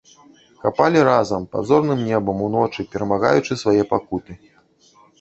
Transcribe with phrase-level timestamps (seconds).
[0.63, 4.33] Капалі разам, пад зорным небам, уночы, перамагаючы свае пакуты.